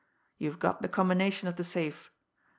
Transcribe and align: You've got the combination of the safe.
You've 0.39 0.57
got 0.57 0.81
the 0.81 0.87
combination 0.87 1.47
of 1.47 1.57
the 1.57 1.63
safe. 1.63 2.09